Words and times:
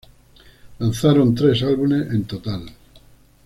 Lanzaron 0.79 1.35
tres 1.35 1.61
álbumes 1.61 2.07
en 2.11 2.23
total. 2.23 2.63